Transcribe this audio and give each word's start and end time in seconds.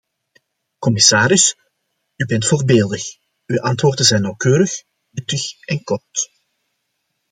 Commissaris, 0.79 1.45
u 2.15 2.25
bent 2.27 2.45
voorbeeldig: 2.45 3.03
uw 3.45 3.59
antwoorden 3.61 4.05
zijn 4.05 4.21
nauwkeurig, 4.21 4.83
nuttig 5.09 5.59
en 5.65 5.83
kort. 5.83 6.31